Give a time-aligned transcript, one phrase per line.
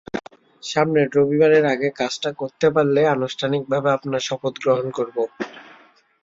[0.63, 5.17] সামনের রবিবারের আগে কাজটা করতে পারলে আনুষ্ঠানিক ভাবে আপনার শপথ গ্রহণ করব।